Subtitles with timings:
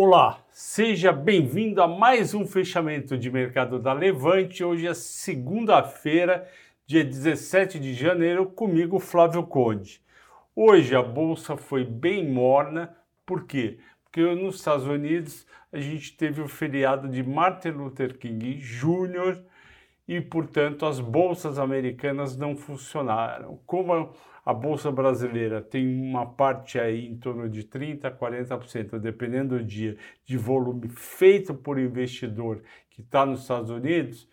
[0.00, 4.62] Olá, seja bem-vindo a mais um fechamento de mercado da Levante.
[4.62, 6.48] Hoje é segunda-feira,
[6.86, 10.00] dia 17 de janeiro, comigo Flávio Conde.
[10.54, 13.80] Hoje a bolsa foi bem morna, por quê?
[14.04, 19.42] Porque nos Estados Unidos a gente teve o feriado de Martin Luther King Jr.,
[20.08, 23.60] e, portanto, as bolsas americanas não funcionaram.
[23.66, 24.14] Como
[24.44, 29.64] a bolsa brasileira tem uma parte aí em torno de 30% a 40%, dependendo do
[29.64, 34.26] dia, de volume feito por investidor que está nos Estados Unidos,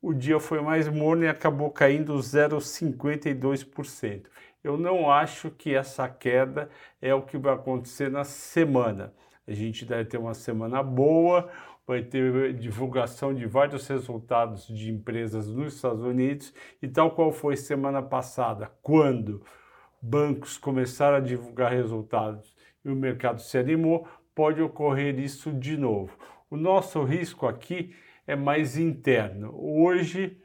[0.00, 4.26] o dia foi mais morno e acabou caindo 0,52%.
[4.62, 6.70] Eu não acho que essa queda
[7.02, 9.12] é o que vai acontecer na semana.
[9.46, 11.48] A gente deve ter uma semana boa,
[11.86, 17.56] vai ter divulgação de vários resultados de empresas nos Estados Unidos e tal qual foi
[17.56, 19.42] semana passada, quando
[20.02, 26.16] bancos começaram a divulgar resultados e o mercado se animou, pode ocorrer isso de novo.
[26.50, 27.94] O nosso risco aqui
[28.26, 29.54] é mais interno.
[29.56, 30.36] Hoje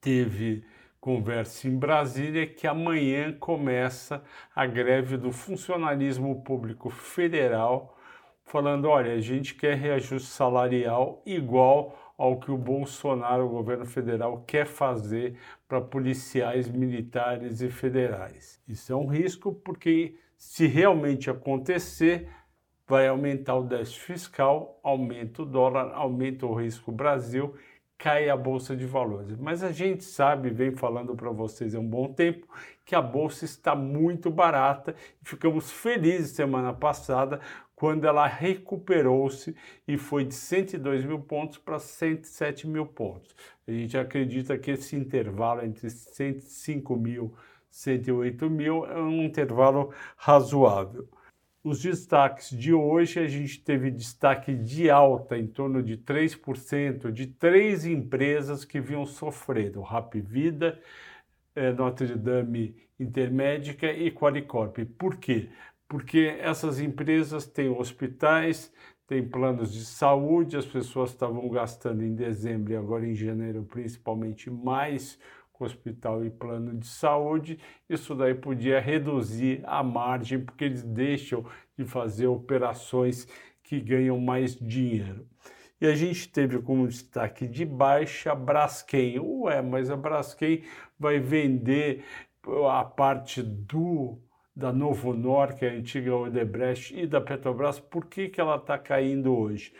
[0.00, 0.64] teve
[1.04, 4.24] conversa em Brasília que amanhã começa
[4.56, 7.94] a greve do funcionalismo público federal
[8.42, 14.44] falando: olha, a gente quer reajuste salarial igual ao que o Bolsonaro, o governo federal,
[14.46, 15.36] quer fazer
[15.68, 18.58] para policiais militares e federais.
[18.66, 22.30] Isso é um risco porque, se realmente acontecer,
[22.86, 27.54] vai aumentar o déficit fiscal, aumenta o dólar, aumenta o risco Brasil,
[27.98, 29.36] cai a bolsa de valores.
[29.36, 32.46] Mas a gente sabe, vem falando para vocês há um bom tempo,
[32.84, 37.40] que a bolsa está muito barata e ficamos felizes semana passada
[37.74, 39.54] quando ela recuperou-se
[39.86, 43.34] e foi de 102 mil pontos para 107 mil pontos.
[43.66, 47.34] A gente acredita que esse intervalo entre 105 mil
[47.70, 51.08] e 108 mil é um intervalo razoável.
[51.64, 57.26] Os destaques de hoje, a gente teve destaque de alta em torno de 3% de
[57.26, 60.78] três empresas que vinham sofrendo, Rap Vida,
[61.56, 64.84] eh, Notre Dame Intermédica e Qualicorp.
[64.98, 65.48] Por quê?
[65.88, 68.72] porque essas empresas têm hospitais,
[69.06, 74.50] têm planos de saúde, as pessoas estavam gastando em dezembro e agora em janeiro principalmente
[74.50, 75.18] mais
[75.64, 77.58] hospital e plano de saúde,
[77.88, 81.44] isso daí podia reduzir a margem, porque eles deixam
[81.76, 83.26] de fazer operações
[83.62, 85.26] que ganham mais dinheiro.
[85.80, 89.18] E a gente teve como destaque de baixa a Braskem.
[89.18, 90.62] Ué, mas a Braskem
[90.98, 92.04] vai vender
[92.68, 94.18] a parte do
[94.56, 95.12] da Novo
[95.60, 99.74] é a antiga Odebrecht, e da Petrobras, por que, que ela está caindo hoje?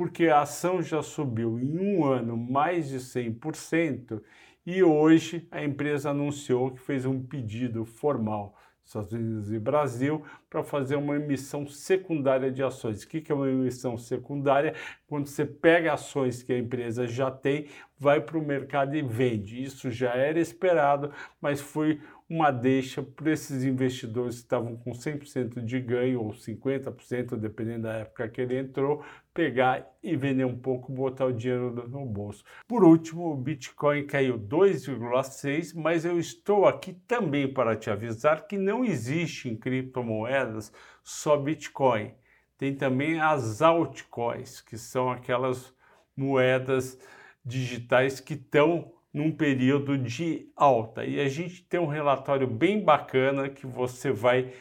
[0.00, 4.22] Porque a ação já subiu em um ano mais de 100%
[4.64, 10.64] e hoje a empresa anunciou que fez um pedido formal Estados Unidos e Brasil para
[10.64, 13.02] fazer uma emissão secundária de ações.
[13.02, 14.74] O que é uma emissão secundária?
[15.06, 17.68] Quando você pega ações que a empresa já tem,
[17.98, 19.62] vai para o mercado e vende.
[19.62, 21.12] Isso já era esperado,
[21.42, 22.00] mas foi
[22.30, 27.94] uma deixa para esses investidores que estavam com 100% de ganho ou 50%, dependendo da
[27.94, 29.04] época que ele entrou,
[29.34, 32.44] pegar e vender um pouco, botar o dinheiro no bolso.
[32.68, 38.56] Por último, o Bitcoin caiu 2,6, mas eu estou aqui também para te avisar que
[38.56, 42.14] não existe em criptomoedas só Bitcoin.
[42.56, 45.74] Tem também as altcoins, que são aquelas
[46.16, 46.96] moedas
[47.44, 51.04] digitais que estão num período de alta.
[51.04, 54.52] E a gente tem um relatório bem bacana que você vai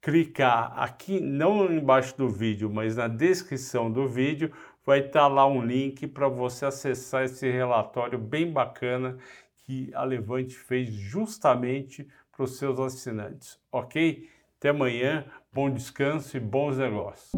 [0.00, 4.52] clicar aqui, não embaixo do vídeo, mas na descrição do vídeo,
[4.84, 9.16] vai estar tá lá um link para você acessar esse relatório bem bacana
[9.58, 14.28] que a Levante fez justamente para os seus assinantes, ok?
[14.58, 17.30] Até amanhã, bom descanso e bons negócios.